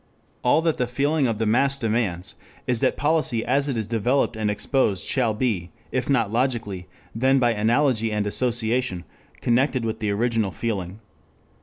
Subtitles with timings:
[0.43, 2.33] All that the feeling of the mass demands
[2.65, 7.37] is that policy as it is developed and exposed shall be, if not logically, then
[7.37, 9.03] by analogy and association,
[9.41, 11.01] connected with the original feeling.